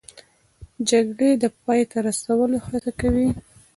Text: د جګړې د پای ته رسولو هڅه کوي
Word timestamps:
د 0.75 0.79
جګړې 0.91 1.31
د 1.43 1.45
پای 1.63 1.81
ته 1.91 1.97
رسولو 2.07 2.57
هڅه 2.67 2.91
کوي 2.99 3.27